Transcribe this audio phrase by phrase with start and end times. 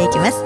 [0.00, 0.42] ていきます。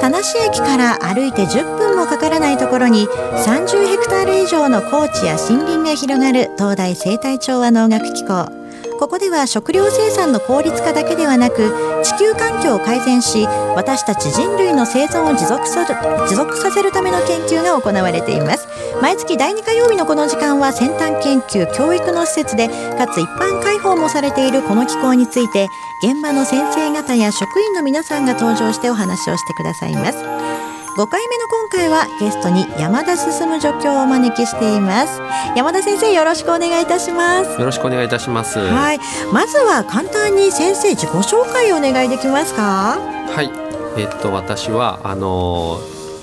[0.00, 8.50] 田無駅から歩いて10分もかからないところに30ヘクタール以上の高地や森林が広がる東大生態調和農学機構。
[8.98, 15.86] ここでは食料生産の効率化だけではなく地球環境を改善し私たち人類の生存を持続する
[16.28, 18.68] 持続させるための研究が行われています。
[19.00, 25.68] 毎月第2火曜日のこの時間は先端研究教育の施設でかつ一般開放もされているこの機構について
[26.02, 30.18] 現場の先生方や職員の皆さんが登場してお話をしてくださいます。
[30.98, 35.20] 5回目の今回はゲストに山田進助教をお招きしています。
[35.56, 37.58] 山田先生よろしくお願いいたします。
[37.58, 38.58] よろしくお願いいたします。
[38.58, 38.98] はい。
[39.32, 42.98] まずは簡単に先生自己紹介をお願いできますか？
[43.00, 43.50] はい。
[43.98, 45.78] えっと私はあの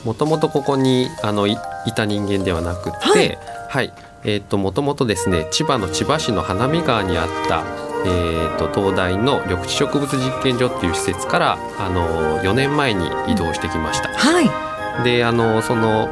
[0.08, 3.38] もともとここにあのいいた人間ではなくてはい。
[3.68, 7.66] はい、えっともともとですね千葉の千葉市の花見川にあった
[8.06, 14.08] えー、と東大の緑地植物実験所っていう施設からあの4年前に移動してきました。
[14.10, 15.04] はい。
[15.04, 16.08] であのその、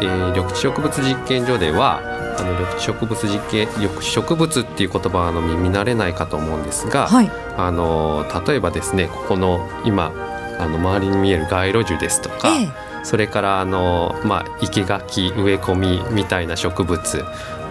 [0.00, 2.00] えー緑地植物実験所では
[2.38, 7.30] あの緑地植物実験緑地植物っていう言葉はあの耳慣れないかと思うんですが、はい。
[7.56, 10.12] あの例えばですねここの今
[10.60, 17.24] あの周りに見える街路樹ですとか、ええそれからあの、まあ、生垣植え込みみたいな植物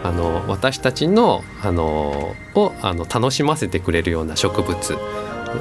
[0.03, 4.97] あの私たちのあのをあの楽しませてくれるような植物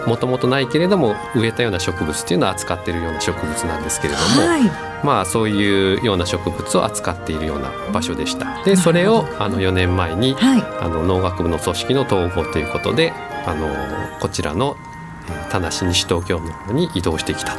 [0.07, 4.63] もともとないけれども植えたような植物っていうのを扱っているような植物なんですけれども、はい。
[5.05, 8.63] まあそういうような植物を扱っているような場所でした。
[8.65, 10.63] でそれをあの4年前にはい。
[10.81, 13.13] あの農学部の組織の統合ということで
[13.47, 13.69] あの
[14.21, 14.92] こちらのえー
[15.51, 17.59] 田無西東京の方に移動してきたと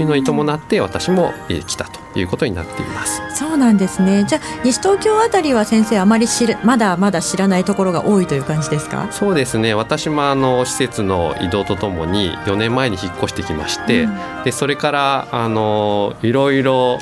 [0.00, 3.22] いうのに伴って私もえー来たということになっています。
[3.34, 4.24] そうなんですね。
[4.24, 9.06] じゃあ西東京あたりは先生あまり知るまだまだ知らないところが多いという感じですか？
[9.12, 9.74] そうですね。
[9.74, 14.18] 私もあの施設の移動とともに4年前に引っ越してきまして、うん。
[14.44, 16.98] でそれからあのいろいろ、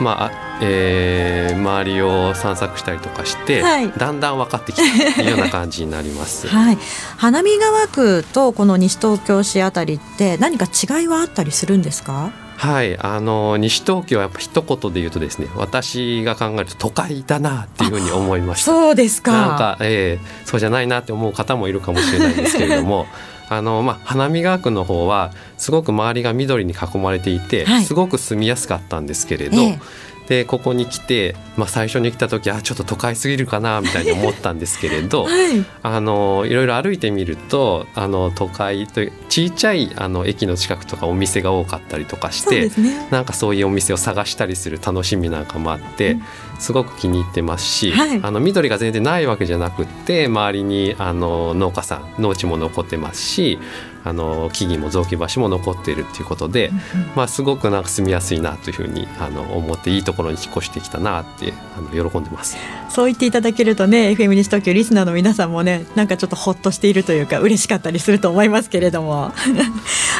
[0.00, 3.92] まあえー周りを散策したりとかして、はい。
[3.92, 4.82] だんだん分かってきた。
[5.14, 6.48] と いうような感じになります。
[6.48, 6.78] はい、
[7.16, 12.30] 花見川区とこの西東京市あたりって何か違いはあったりするんですか？
[12.56, 18.70] はい、あの西東京はやっぱ一言で言うとですね私が考えると都会だなっていうふうに思いました。
[18.72, 19.32] そうですか。
[19.32, 23.06] なんか、えーそうじゃないなって思う方もいるかもしれないんですけれども
[23.56, 27.84] あの、まあ、花見川区の方はすごく周りが緑に囲まれていて、はい。
[27.84, 29.78] すごく住みやすかったんですけれど、ええ
[30.28, 35.64] でここに来て、まあ、最初に来た時あちょっと都会すぎるかなみたいに思ったんですけれど はい。
[35.82, 43.08] あのいろいろ歩いてみるとあの都会という小さいあの駅の近くとかお店が多かったりとかしてね。
[43.10, 46.22] なんかそういうお店を探したりする楽しみなんかもあって、うん。
[46.58, 48.20] すごく気に入ってますし、はい。
[48.22, 53.58] あの緑が全然ないわけじゃなくって周りにあの農家さん農地も残ってますし
[54.04, 56.70] あの木々も雑木橋も残っているっていうことで、
[57.14, 62.56] まあ、すごくなんか住みやすいなというふうにあの思っていいところに引っ越してきたなってあの喜んでます。
[62.88, 69.32] そう言っていただけるとね FM 西東京リスナーの皆さんもねなんかちょっとほっとしているというか嬉しかったりすると思いますけれども。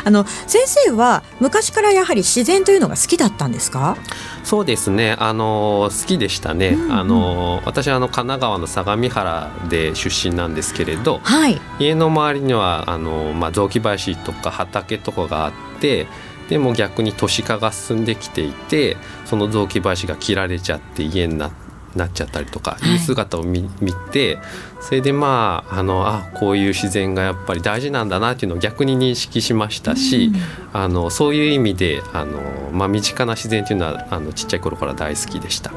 [0.04, 3.97] あの先生は昔からやはり自然というのが好きだったんですか？
[4.43, 5.14] そうですね。
[5.19, 6.93] あの好きでしたね、うんうん。
[6.93, 11.60] あの私はあの神奈川の相模原で出身なんですけれどはい。
[11.78, 16.06] 家の周りにはあの、まあ、雑木林とか畑とかがあって
[16.48, 21.50] でも逆に都市化が進んできていてその雑木林が切られちゃって家にな
[21.94, 22.96] なっちゃったりとかい。
[22.96, 24.38] う姿を見,、見て
[24.80, 30.32] それでまああのあこういう自然がやっぱり大事なんだなっていうのを逆に認識しましたし、
[30.72, 32.40] あのそういう意味であの、
[32.72, 35.70] まあ、身近な自然っていうのはあのちっちゃい頃から大好きでした。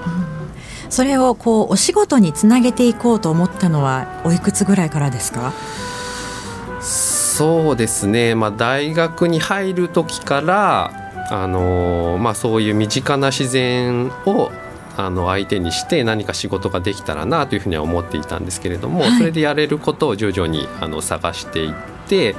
[0.89, 5.51] それをこうお仕事につなげていこうと思ったのはおいくつぐらいからですか？
[7.35, 10.91] そうですね、まあ、大学に入る時から、
[11.29, 14.51] あのまあ、そういう身近な自然を
[14.95, 19.17] あの相手にして何か仕事ができたらなというふうには思っていたんですけれども、はい。
[19.17, 21.73] それでやれることを徐々にあの探していっ
[22.07, 22.35] て、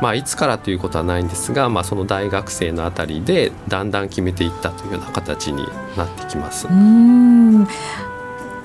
[0.00, 5.66] まあ、いつからということはないんですが、まあ、その大学生のあたりでだんだん決めていったというような形に
[5.98, 6.66] なってきます。
[6.66, 6.72] うー。
[6.72, 7.68] ん。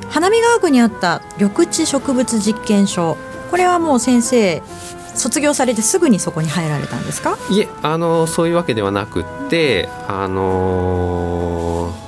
[0.10, 3.18] 花見川区にあった緑地植物実験所。
[3.52, 4.64] これはもう先生
[5.16, 7.38] 卒業されてすぐにそこに入られたんですか？
[7.50, 12.04] いえあのそういうわけではなくってあのー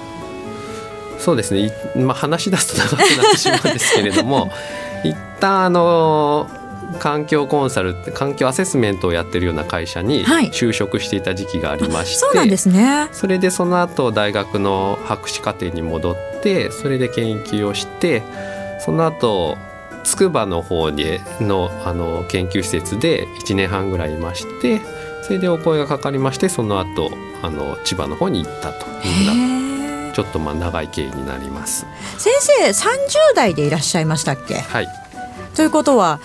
[1.19, 4.51] そうですね、いまあ、話し出すと長くなってしまうんですけれども
[5.03, 6.65] 一旦あのー
[6.99, 10.51] 環境コンサルって環境アセスメントをやってるような会社にはい。
[10.51, 13.09] 就職していた時期がありまして、そうなんですね。
[13.11, 18.21] それでその後大学の博士課程に戻ってそれで研究をして
[18.79, 19.57] その後
[20.05, 24.79] 筑波の方でのあの研究施設で1年半ぐらいいまして
[25.23, 27.09] それでお声がかかりましてその後
[27.41, 31.85] あの千葉の方に行ったというようなちょっとまあ長い経緯になります。
[32.17, 34.53] 先生30代でいらっしゃいましたっけ？
[34.55, 34.87] はい。
[35.55, 36.19] ということは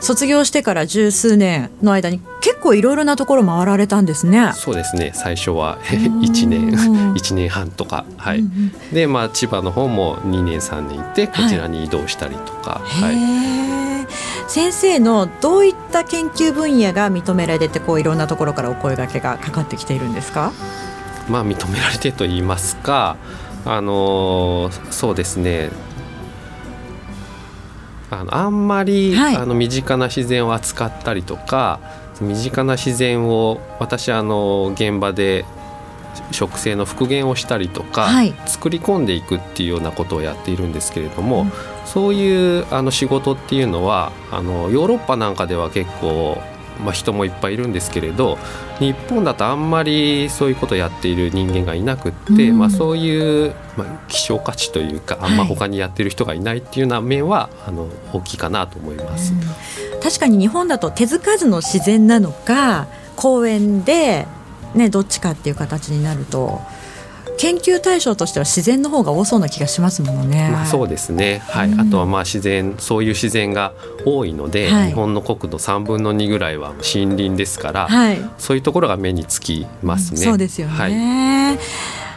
[0.00, 4.52] 卒業してから十数年の間に結構いろいろなところ回られたんですね。
[4.54, 5.12] そうですね。
[5.14, 6.70] 最初は1年。
[7.14, 8.04] 1年半とか。
[8.16, 14.06] はい、うんうん、でまあ千葉の方も2年3年行ってこちらに移動したりとか、はい、はい、
[14.48, 20.52] 先生のどういった研究分野が認められてこういろんなところからお声がけがかかってきているんですか？
[21.28, 23.16] まあ認められてと言いますか
[23.66, 25.70] あのそうですね
[28.10, 31.80] あのあんまり、はい、あの身近な自然を扱ったりとか
[32.20, 35.44] 身近な自然を私あの現場で
[36.32, 41.52] 植生の復元をしたりとか、はい、作り込んでいくっていうようなことをやっているんですけれども、うん、
[41.86, 46.38] そういうあの仕事っていうのはあのヨーロッパなんかでは結構
[46.80, 48.38] まあ、人もいっぱいいるんですけれど
[48.78, 59.36] 日本だとあんまりそういうことをやっている人間がいなくって、うん、まあ、そういう、まあ、希少価値というかあんま他にやってる人がいないっていうような面は、はい、あの大きいかなと思います、う
[59.96, 64.26] ん、確かに日本だと手付かずの自然なのか公園で、
[64.74, 66.60] ね、どっちかっていう形になると。
[67.40, 70.50] 研究対象としては自然の方が多そうな気がしますものね。
[70.52, 71.42] まあ、そうですね。
[71.48, 71.70] はい。
[71.70, 73.72] うん、あとはまあ自然そういう自然が
[74.04, 80.20] 多いので、はい、日本の国土3分の2ぐらいは森林ですから、はい、そういうところが目につきますね。
[80.20, 80.74] うん、そうですよね。
[80.74, 81.58] はい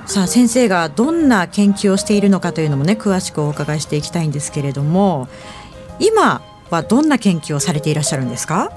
[0.05, 5.29] さあ先生がどんな研究をしているのかというのもね詳しくお伺いしていきたいんですけれども
[5.99, 8.69] 今はどんな研究をされていらっしゃるんですか？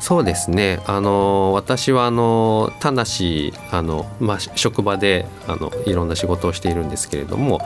[0.00, 0.80] そうですね。
[0.86, 7.60] あの私はあの田無あの、まあ、職場であのいろんな仕事をしているんですけれども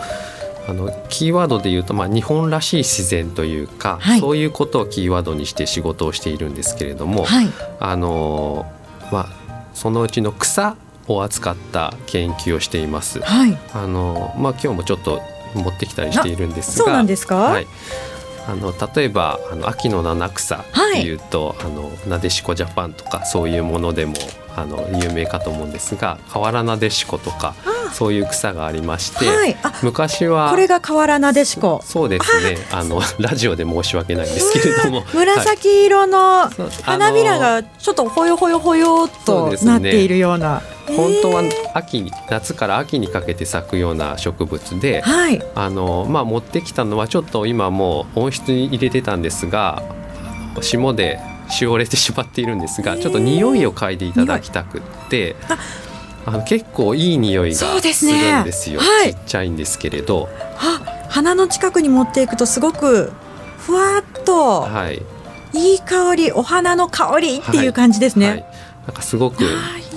[0.69, 7.49] あのキーワードで言うと、まあ、日本らしい自然というか、はい、そういうことをキーワードにして仕事をしているんですけれども、はい、
[7.81, 8.71] あの
[9.11, 9.27] まあ、
[9.75, 10.77] そのうちの草
[11.09, 13.21] を扱った研究をしています。
[13.21, 15.21] はい、あのまあ、今日もちょっと
[15.55, 16.85] 持ってきたりしているんですが。
[16.85, 17.67] そうなんですか、はい
[18.50, 24.14] あの例えばあの秋の七草っていうと、はい、あのなでしこジャパンとかそういうものでも
[24.56, 27.55] あの有名かと思うんですが河原なでしことか
[27.93, 31.81] そういう草がありまして、はい、昔はこれが河原なでしこ。
[31.85, 32.56] そうですね。
[32.73, 32.85] あ。
[32.85, 35.05] のラジオで申し訳ないんですけれども。
[35.12, 36.49] 紫色の
[36.82, 40.62] 花びらがちょっとほよほよほよとなっているような。
[40.97, 41.43] 本当は
[41.75, 49.83] 秋に夏から秋にかけて咲くような植物で、はい、あのまあ、持ってきたのはちょっと今もう温室に入れてたんですが
[50.61, 55.37] 霜でしおれてしまっているんですがちょっと匂いを嗅いでいただきたくって
[56.27, 60.29] あの結構いい匂いがするんですよ、ねはい、ちっちゃいんですけれど。
[61.11, 63.13] 鼻の近くに持っていくとすごく
[63.59, 65.03] ふわっと、はい、
[65.53, 68.45] いい香りお花の香りっていう感じですね、はい、
[68.87, 69.45] なんかすごく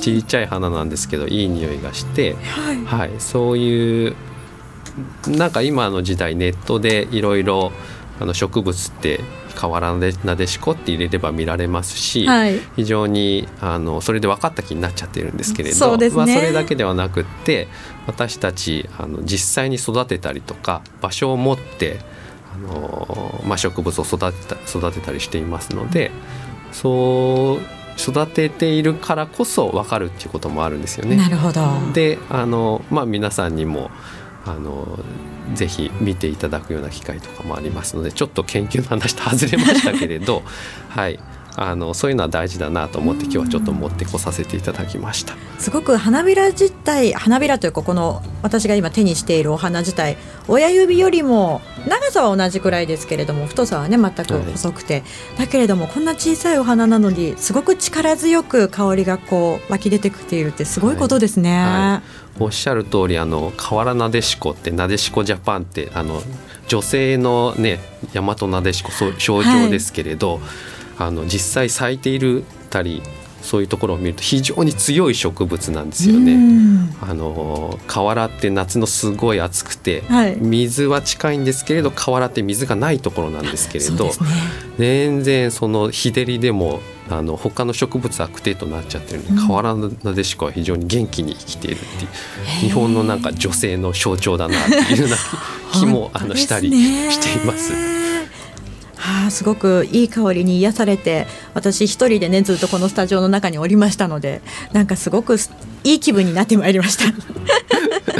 [0.03, 4.15] ちっちゃい花なんですけどいい匂いがして、はい、はい、そういう
[5.27, 7.71] なんか今の時代ネットでいろいろ
[8.33, 9.21] 植物って
[9.59, 17.69] 変わらなでしこって入れれば見られますし、はい、非常にあのそれで分かった気になっちゃってるんですけれど、ね、まあ、それだけではなくって
[18.05, 21.99] 私たちあの実際に育てたりとか場所を持って
[22.53, 26.11] あの、まあ、植物を育てた育てたりしていますので
[26.73, 31.15] そう育てているからこそ分かるっていうこともあるんですよね。
[31.15, 31.61] なるほど。
[31.93, 33.91] であの、まあ、皆さんにも
[34.45, 34.99] あの
[35.53, 40.43] ぜひ見ていただくような機会とかもありますのでちょっと研究の話と外れましたけれど、
[40.89, 41.19] はい、
[41.55, 45.35] あのそういうのは大事だなと思って今日はちょっと持ってこさせていただきました。
[45.59, 55.03] すごく花びら自体花びらというかこの私が今手にしているお花自体親指よりも長さは同じくらいですけれども太さはね全く細くて、はい、
[55.39, 61.51] だけれどもこんな小さいお花なのにすごく力強く香りがこう湧き出てきているってすごいことですね。
[61.51, 61.61] はい。
[61.61, 62.01] は
[62.39, 66.21] い、おっしゃる通りあの河原なでしこってなでしこジャパンってあの
[66.67, 67.79] 女性のね
[68.13, 70.39] 大和なでしこ象徴ですけれど、
[70.97, 71.97] あの実際咲い。
[71.99, 72.19] てい。
[72.23, 73.03] るたり
[73.43, 76.89] そういうところを見ると非常に強い植物なんですよね。
[77.01, 84.11] あの河原って夏のすごい暑くて、はい、水は近いんですけれど河原って水がないところなんですけれど、ね、
[84.77, 92.09] 全然その日照りでもあの他の植物は悪定となっちゃってるので、うん、河原なでしこは非常に元気に生きているっていう
[92.61, 95.17] 日本のなんか女性の象徴だなっていうような
[95.73, 98.02] 気も あのしたりしています。
[99.23, 104.41] はあ、すごくいい香りに癒されて私一人でねずっとこのスタジオの中におりましたので
[104.73, 105.37] なんかすごく
[105.83, 107.05] いい気分になってまいりました。
[108.13, 108.19] さ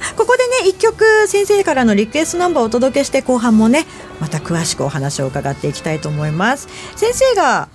[0.00, 3.86] あここでね一曲先生からのリクエストナンバーをお届けして後半もね
[4.20, 7.68] また詳しくお話を伺っていきたいと思います先生が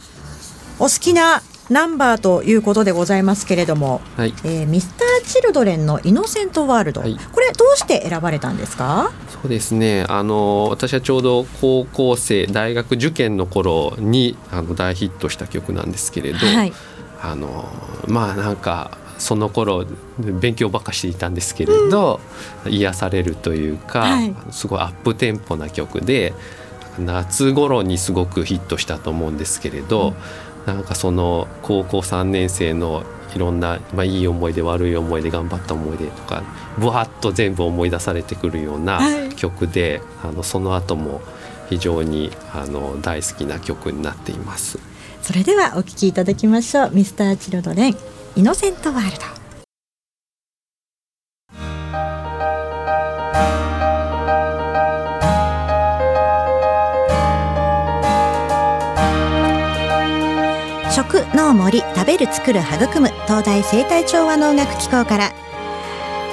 [0.79, 4.33] お好きなナンバーということでございますけれども、はい。
[4.43, 7.17] えーミスターチルドレンのイノセントワールド、はい。
[7.31, 9.11] これどうして選ばれたんですか？
[9.29, 10.05] そうですね。
[10.07, 16.73] あの私はちょうど高校生大学受験の頃にあの大ヒットした曲なんですけれど、はい。
[17.21, 17.65] あの
[18.07, 19.85] まあなんかその頃
[20.19, 22.19] 勉強ばっかしていたんですけれど、
[22.67, 24.35] 癒されるというか、はい。
[24.51, 26.33] すごいアップテンポな曲で
[26.99, 30.13] 夏頃にすごくヒットしたと思うんですけれど、
[30.65, 33.03] なんかその高校3年生の
[33.35, 36.43] いろんな、まあ、いい思い出悪い思い出頑張った思い出とか
[36.77, 39.35] ぶわっと全部思い出されてくるようなはい。
[39.35, 41.21] 曲で、あのその後も
[41.69, 44.79] 非常にあの大好きな曲になっています。
[45.21, 46.91] それではお聞きいただきましょう。
[46.93, 47.97] ミスターチルドレン
[48.35, 49.44] イノセントワールド
[61.45, 65.31] 食農森食べる作る育む東大生態調和能楽機構から。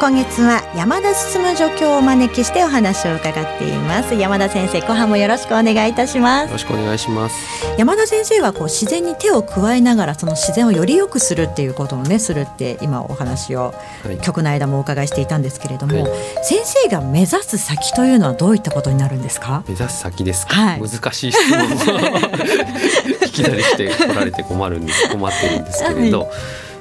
[0.00, 4.14] 今月は山田進助教をお招きしてお話を伺っています。
[4.16, 6.46] 山田先生後半もよろしくお願いいたします。
[6.46, 7.36] よろしくお願いします。
[7.78, 14.18] 山田先生はこう自然に手を加えながらその自然をより良くするっていうことをねするって今お話をはい。
[14.18, 16.12] 曲の間もお伺いしていたんですけれども、はい。
[16.42, 19.62] 先生が目指す先というのはどういったことになるんですか？
[19.68, 20.80] 目指す先ですか、はい。
[20.80, 21.60] 難しい質問
[23.32, 26.30] きなりして来られて困るんです困ってるんですけれど、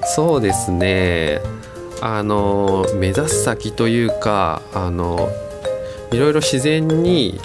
[0.03, 1.39] そうですね。
[2.01, 5.29] あの目指す先というかあの
[6.11, 7.39] いろいろ自然に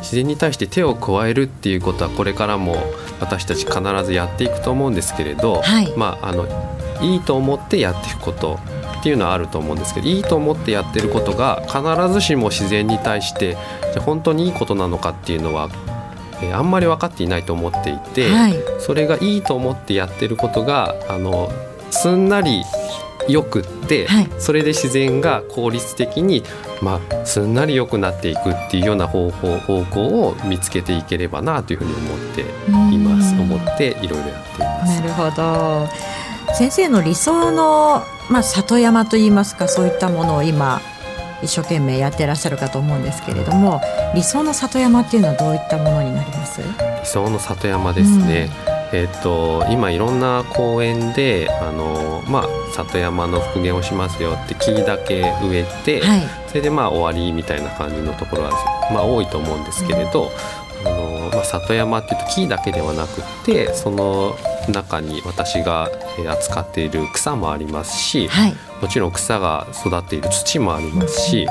[0.00, 2.76] 自然に対して手を加えるっていうことはこれからも
[3.20, 5.92] 私たち必ずやっていくと思うんですけれど、はい。
[5.96, 6.46] まああの
[7.00, 8.58] いいと思ってやっていくこと
[9.00, 13.56] っていうのはあると思うんですけどいいと思ってやってることが必ずしも自然に対して
[14.00, 15.68] 本当にいいことなのかっていうのは、
[16.42, 18.54] えーあんまり分かっていないと思っていて、はい。
[18.78, 21.50] それがいいと思ってやってることがあの
[21.90, 22.62] すんなり
[23.28, 24.28] よくって、はい。
[24.38, 26.42] それで自然が効率的に、
[26.82, 32.42] まあ、すんなり良くなっていくっていうような方法方向を見つけていければなというふうに思って
[32.94, 33.34] います。
[33.34, 33.40] うん。
[33.42, 35.00] 思っていろいろやっています。
[35.00, 35.88] なるほど。
[36.54, 40.80] 先生の理想の、まあ、里山といいますかそういったものを今
[41.44, 43.80] 一生懸命やってらっしゃるかと思うんですけれども
[44.14, 46.60] 理想の里山っていうのはどういったものになります？
[46.62, 48.50] 理想の里山ですね、
[48.92, 56.22] えっと今いろんな公園であの、まあ、里山の復元をしますよって木だけ植えて、はい。
[56.48, 58.50] それでまあ終わりみたいな感じのところは、
[58.92, 60.30] まあ、多いと思うんですけれど、
[60.84, 64.36] あのまあ、里山っていうと木だけではなくってその
[64.70, 68.54] 中に私がえー扱っている草もありますしはい。
[68.80, 71.46] もちろん草が育っている土もありますし、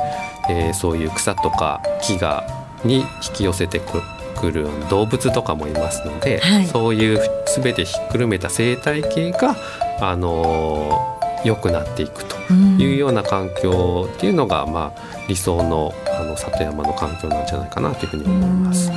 [0.50, 2.46] えーそういう草とか木が
[2.84, 4.02] に引き寄せてく
[4.40, 6.66] くる動物とかもいますので、はい。
[6.68, 7.20] そういう
[7.62, 9.56] 全てひっくるめた生態系が、
[10.02, 11.14] あのー
[11.46, 12.80] 良くなっていくとうん。
[12.82, 18.90] いうような環境っていうのが、まあ、理想のあの里山の環境なんじゃないかなというふうに思います。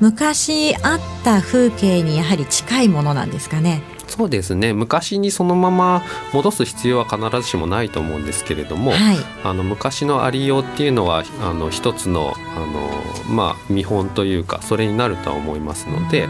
[0.00, 3.82] うん昔あった風景にやはり近いものなんですかね。
[4.08, 6.02] そうですね昔にそのまま
[6.32, 9.16] 戻す必要は必ずしもないと思うんですけれども、はい。
[9.44, 16.28] あの昔のありようっていうのはあの一つのあの、まあ、見本というかそれになるとは思いますので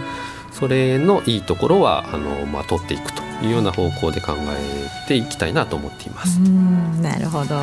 [0.53, 6.39] それのいいところはあの、まあ、取っていくというような方向で考えていきたいなと思っています。
[6.39, 7.57] うんなるほど。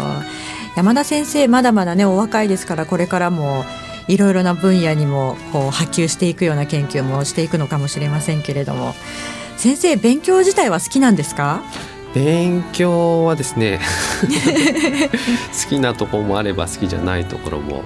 [0.76, 3.66] 山田先生まだまだねお若いですからこれからも
[4.08, 8.96] いろいろな分野にもこう波及していくような研究もしていくのかもしれませんけれども。
[9.58, 11.62] 先生勉強自体は好きなんですか？
[12.14, 13.80] 勉強はですね
[15.64, 17.86] 好きなところもあれば好きじゃないところも、はい、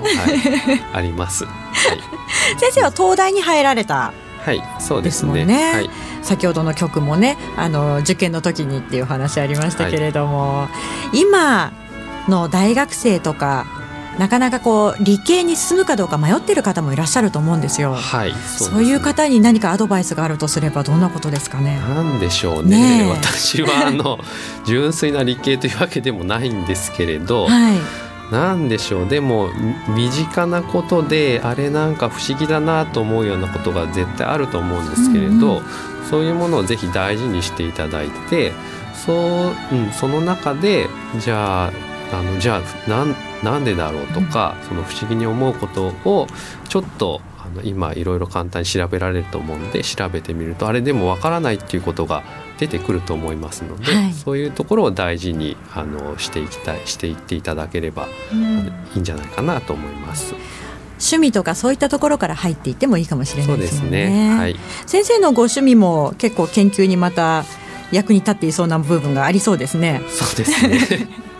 [0.94, 1.46] あります。
[1.46, 4.13] はい、先生は東大に入られた
[4.46, 5.46] はい、そうですね。
[5.46, 5.72] ね。
[5.74, 5.90] はい、
[6.24, 10.68] 先ほどの曲もねあの受験の時にっていう話ありましたけれども、
[11.13, 11.72] 今
[12.28, 13.66] の大学生とか
[14.20, 17.94] なかなかこう理系に進むかどうか迷ってる方もいらっしゃると思うんですよ。
[17.94, 21.80] はい、そう,、ねいう方に何かアドバイスがあるとすればどんなことですかね。
[21.80, 24.20] なんでしょうねねえ私はあの
[24.65, 27.77] 純粋な理系というわけでもないんですけれど、はい。
[28.32, 29.50] なんでしょうでも
[29.89, 35.63] み身近なことであれなんか不思議だなと思うようなことが絶対あると思うんですけれど、うんうん
[36.12, 38.51] そういうものをぜひ大事にしていただいて
[38.94, 39.15] そう、
[39.72, 41.72] うん、その中でじゃあ
[42.12, 46.27] あのじゃあなんなんでだろうとか、その不思議に思うことを
[46.70, 52.24] ちょっとああの今いろいろ簡単に調べられると思うので調べてみるとあれでもわからないっていうことが
[52.60, 60.36] 出てくると思いますので、はいそういうところを大事にあのしていきたいしていっていただければ、うんいいんじゃないかなと思います。
[61.01, 64.30] 趣味とかそういったところから入っていってもいいかもしれなそいうでですすね。
[64.30, 64.38] ね。
[64.38, 64.56] はい。
[64.86, 67.44] 先生のご趣味も結構研究にまた
[67.91, 70.03] 役に立っていそうな部分がありそうですね。
[70.10, 71.30] そうですね。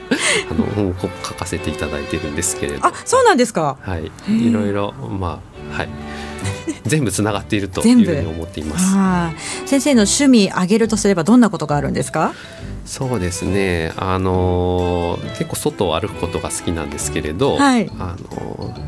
[0.50, 3.78] あの本を書かせていただいてるんですけれど、あ、そうなんですか。
[3.82, 4.12] はい。
[4.30, 5.40] いろいろま
[5.72, 5.90] あはい。
[6.86, 8.96] 全部つながっているというふうに思っています。
[8.96, 9.68] はい。
[9.68, 12.34] 先生の趣味挙げるとすればどんなことがあるんですか？
[12.86, 13.94] そうですね。
[13.98, 18.82] あのー結構外を歩くことが好きなんですけれど、はいあのー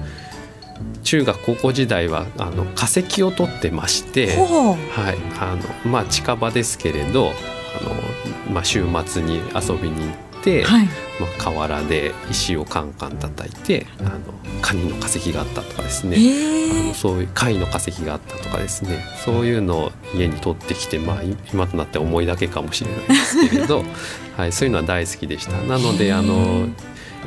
[1.03, 4.27] 中学高校時代はあの化石を取ってまして。
[4.37, 4.77] は
[5.13, 7.33] い、あのまあ近場ですけれど、
[7.79, 10.32] あのまあ週末に遊びに行って、
[10.63, 10.85] はい。
[11.19, 14.19] まあ河原で石をカンカン叩いて、あの
[14.61, 16.17] カニの化石があったとかですね。
[16.17, 16.93] へえあの。
[16.93, 23.83] そういう貝の化石があったとかですねそういうのを家に取ってきて、まあ、い今となって思いだけかもしれないですけれど、
[24.37, 26.67] はい、そういうのは大好きでしたなのであの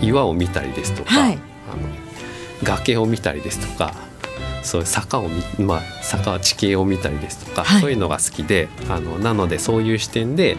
[0.00, 2.06] 岩を見たりですとか、はいあの
[2.62, 3.92] 崖を見たりですとか
[4.66, 10.56] そういう坂を見、まあ、坂地形を見たりですとか、はいそういうのが好きであのなのでそういう視点で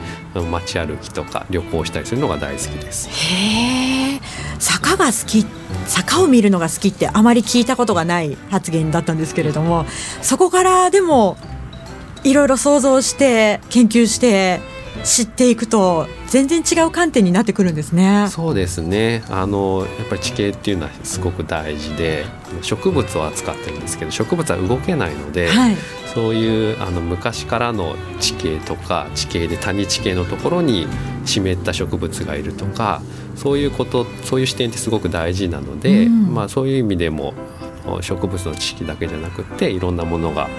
[0.52, 3.10] 街歩きとか旅行したりするのが大好きです。
[3.10, 4.22] へえ。
[4.60, 5.46] 坂が好き。
[5.86, 9.86] 坂を見るのが好きってあまり聞いたことがない発言だったんですけれども、
[10.22, 11.38] そこからでも
[12.24, 14.60] いろいろ想像して研究して
[15.08, 18.28] 知っていくと全然違う観点になってくるんですね。
[18.30, 22.26] そうですねあのやっぱり地形っていうのはすごく大事で
[22.62, 25.78] 植物を扱ってるんですけど植物は動けないので、はい。
[26.14, 30.88] そういうあの昔からの地形とか地形で谷地形のところに
[31.26, 33.02] 湿った植物がいるとか
[33.36, 37.34] そういうことそういう視点ってすごく大事なので、うんまあ、そういう意味でも
[38.02, 40.50] 植物の知識だけじゃなくっていろんなものが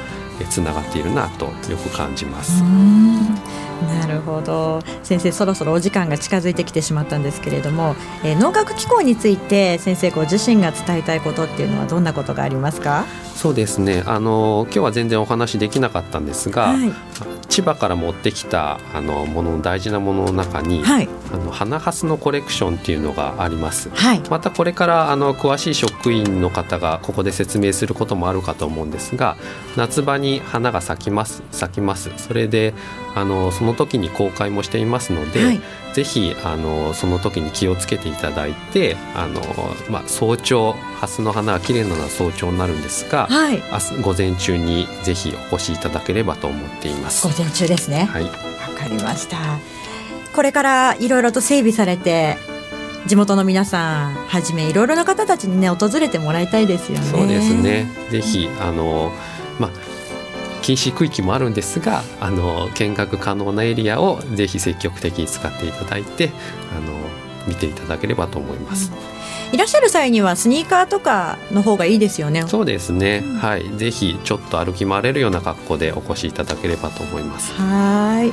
[0.47, 2.63] つながっているなとよく感じます。
[2.63, 4.83] なるほど。
[5.05, 13.05] 先生そろそろお時間が近づいてきてしまったんですけれども、えー農学機構について先生ご自身が伝えたいことっていうのはどんなことがありますか？
[13.35, 14.03] そうですね。
[14.07, 16.93] あの今日は全然お話できなかったんですが、はい、
[17.49, 21.09] 千葉から持ってきたあのもの大事なものの中に、はい。
[21.33, 23.91] あの花ハスのコレクションっていうのがあります。
[23.91, 24.23] はい。
[24.31, 29.37] またこれからあの詳しい職員の方がここで説明することもあるかと思うんですが
[29.77, 32.11] 夏場に花が咲きます咲きます。
[32.17, 32.75] それで
[33.15, 35.61] あのその時に公開もしていますので、はい。
[35.95, 39.41] ぜひあのその時に気をつけていただいてあの、
[39.91, 43.63] まあ、早朝ハスの花は綺麗なのは早朝になるんですが、はい。
[43.73, 47.08] 明日午前中にぜひお越しいただければと思っています。
[47.09, 48.09] 午前中ですね。
[48.13, 49.37] はい、わかりました。
[50.35, 52.37] これからいろいろと整備されて
[53.07, 57.05] 地元の皆さんはじめいろいろな方たちにね訪れてもらいたいですよね。
[57.07, 57.89] そうですね。
[58.11, 59.13] ぜひあの
[59.59, 59.71] まあ
[60.63, 66.31] 禁止区域もあるんですが、あの見学可能なエリアをぜひ積極的に使っていただいて、
[66.77, 66.93] あの
[67.47, 68.93] 見ていただければと思います。
[69.53, 73.23] いらっしゃる際にはスニーカーとかの方がいいですよねそうですね。
[73.25, 73.71] うんはい。
[73.77, 77.53] ぜひちょっと歩き回れるような格好でお越しいただければと思います。
[77.55, 78.33] はーい。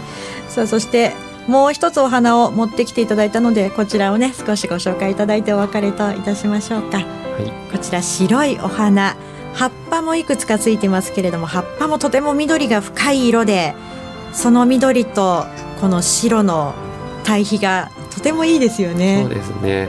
[0.49, 1.13] さあそして
[1.47, 6.97] もう一つお花を持ってきていただいたのでこちらをね少しご紹介いただいてお別れといたしましょうか。
[6.97, 7.05] はい。
[7.71, 9.15] こちら白いお花
[9.53, 13.73] 葉っぱもいくつかついてますけれども葉っぱもとても緑が深い色で
[14.33, 15.45] その緑と
[15.79, 16.73] この白の
[17.23, 19.21] 対比がとてもいいですよね。
[19.23, 19.87] そうですね。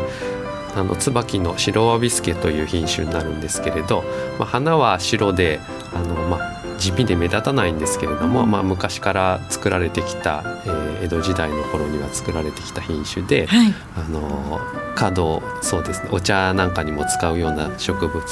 [0.77, 4.05] あの椿の白ワビスケという品種になるんですけれど、
[4.39, 5.61] まあ、花は白で
[5.95, 13.75] あの、まあ、地味で目立たないんですけれども、うんまあ、昔から作られてきた、えー江戸時代の頃には作られてきた品種で、はい。
[13.97, 14.61] あの
[14.95, 18.23] 角そうですねお茶なんかにも使うような植物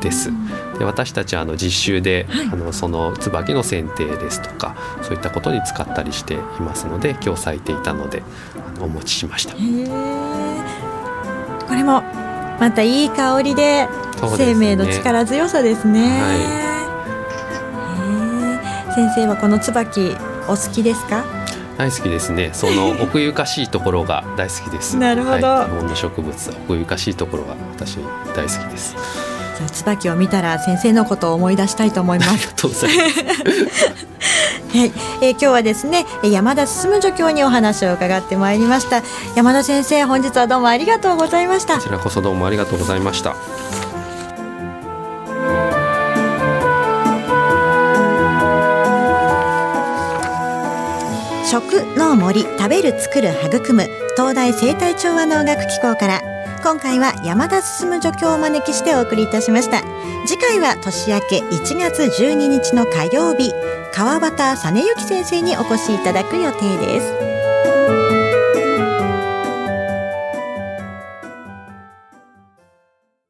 [0.00, 0.30] です。
[0.78, 8.22] で私たちはあの実習で、はいあのその椿の剪定ですとかそういったことに使ったりしていますので今日咲いていたので
[8.56, 10.23] あのお持ちしました。
[11.84, 12.02] も
[12.60, 13.88] またいい香りで
[14.36, 16.20] 生命の力強さですね。
[18.94, 20.16] 先生はこの椿
[20.46, 21.24] お好きですか？
[21.76, 22.50] 大好きですね。
[22.52, 24.96] その奥ゆかしいところが大好きです。
[24.98, 27.96] なるほどはい、日本の植物奥ゆかしいところが私
[28.36, 28.94] 大好きです。
[29.56, 32.30] じゃあ椿を見たら先生のことを思い出したいと思います。
[32.30, 33.24] ありがとうございます。
[34.76, 39.02] はい、えー今日はですねえー山田進助教にお話を伺ってまいりました。
[39.36, 41.82] 山田先生本日はどうもありがとうございましたこ。
[41.82, 43.36] ちらこそどうもありがとうございました。
[51.46, 56.33] 食農森食べる作る育む東大生態調和能楽機構から
[56.64, 59.82] 今回は山田進助教をお招きしてお送りいたしました。
[60.26, 63.52] 次回は年明け1月12日の火曜日
[63.92, 67.23] 川端実之先生にお越しいただく予定です。